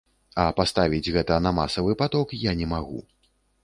А 0.43 0.45
паставіць 0.59 1.11
гэта 1.19 1.39
на 1.49 1.53
масавы 1.61 1.97
паток 2.03 2.27
я 2.49 2.59
не 2.65 2.75
магу. 2.77 3.09